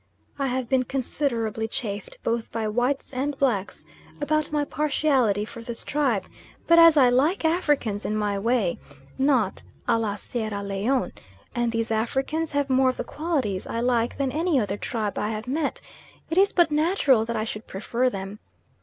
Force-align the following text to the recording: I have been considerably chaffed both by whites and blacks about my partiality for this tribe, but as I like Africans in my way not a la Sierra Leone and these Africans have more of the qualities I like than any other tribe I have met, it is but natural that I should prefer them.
I 0.39 0.47
have 0.47 0.67
been 0.67 0.81
considerably 0.81 1.67
chaffed 1.67 2.17
both 2.23 2.51
by 2.51 2.67
whites 2.67 3.13
and 3.13 3.37
blacks 3.37 3.85
about 4.19 4.51
my 4.51 4.65
partiality 4.65 5.45
for 5.45 5.61
this 5.61 5.83
tribe, 5.83 6.25
but 6.65 6.79
as 6.79 6.97
I 6.97 7.09
like 7.11 7.45
Africans 7.45 8.03
in 8.03 8.17
my 8.17 8.39
way 8.39 8.79
not 9.19 9.61
a 9.87 9.99
la 9.99 10.15
Sierra 10.15 10.63
Leone 10.63 11.11
and 11.53 11.71
these 11.71 11.91
Africans 11.91 12.53
have 12.53 12.67
more 12.67 12.89
of 12.89 12.97
the 12.97 13.03
qualities 13.03 13.67
I 13.67 13.79
like 13.81 14.17
than 14.17 14.31
any 14.31 14.59
other 14.59 14.75
tribe 14.75 15.19
I 15.19 15.29
have 15.29 15.47
met, 15.47 15.81
it 16.31 16.37
is 16.39 16.51
but 16.51 16.71
natural 16.71 17.23
that 17.25 17.35
I 17.35 17.43
should 17.43 17.67
prefer 17.67 18.09
them. 18.09 18.39